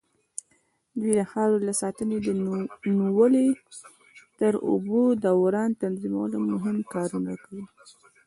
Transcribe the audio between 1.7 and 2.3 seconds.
ساتنې